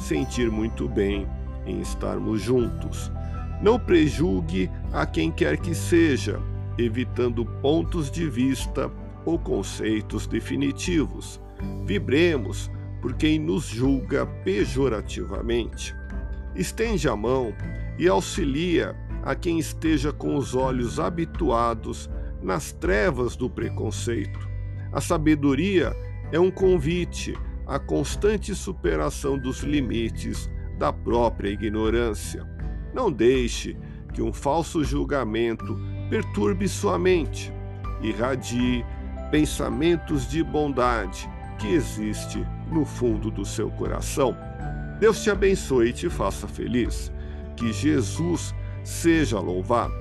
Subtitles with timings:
[0.00, 1.28] sentir muito bem
[1.66, 3.10] em estarmos juntos.
[3.62, 6.40] Não prejulgue a quem quer que seja,
[6.78, 8.90] evitando pontos de vista
[9.24, 11.40] ou conceitos definitivos.
[11.84, 15.94] Vibremos por quem nos julga pejorativamente.
[16.54, 17.54] Estende a mão
[17.98, 22.08] e auxilia a quem esteja com os olhos habituados
[22.42, 24.38] nas trevas do preconceito.
[24.92, 25.94] A sabedoria
[26.32, 27.34] é um convite
[27.70, 32.44] à constante superação dos limites da própria ignorância.
[32.92, 33.76] Não deixe
[34.12, 35.78] que um falso julgamento
[36.10, 37.52] perturbe sua mente,
[38.02, 38.84] irradie
[39.30, 44.36] pensamentos de bondade que existe no fundo do seu coração.
[44.98, 47.12] Deus te abençoe e te faça feliz.
[47.56, 49.94] Que Jesus seja louvado.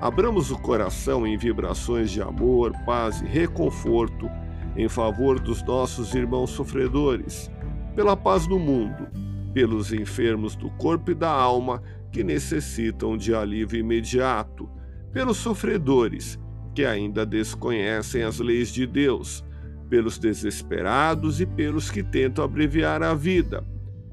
[0.00, 4.28] Abramos o coração em vibrações de amor, paz e reconforto
[4.76, 7.50] em favor dos nossos irmãos sofredores,
[7.94, 9.06] pela paz do mundo,
[9.52, 14.68] pelos enfermos do corpo e da alma que necessitam de alívio imediato
[15.12, 16.38] pelos sofredores
[16.74, 19.44] que ainda desconhecem as leis de Deus,
[19.90, 23.62] pelos desesperados e pelos que tentam abreviar a vida,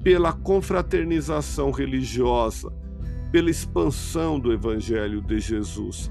[0.02, 2.70] pela confraternização religiosa,
[3.32, 6.10] pela expansão do Evangelho de Jesus,